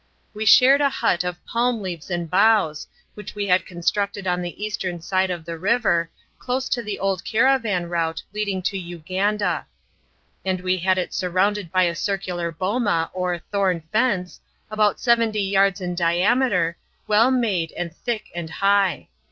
[0.33, 4.63] We shared a hut of palm leaves and boughs, which we had constructed on the
[4.65, 9.67] eastern side of the river, close to the old caravan route leading to Uganda;
[10.43, 14.41] and we had it surrounded by a circular boma, or thorn fence,
[14.71, 19.07] about seventy yards in diameter, well made and thick and high.